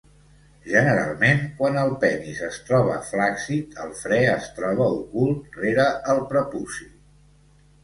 Generalment, 0.69 1.43
quan 1.59 1.77
el 1.81 1.93
penis 2.03 2.41
es 2.47 2.57
troba 2.71 2.97
flàccid 3.11 3.77
el 3.85 3.93
fre 4.01 4.19
es 4.33 4.49
troba 4.57 4.89
ocult 4.97 5.63
rere 5.67 5.89
el 6.17 6.25
prepuci. 6.35 6.91